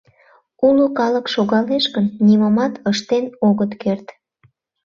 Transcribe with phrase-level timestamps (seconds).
[0.65, 4.07] Уло калык шогалеш гын, нимомат ыштен огыт керт.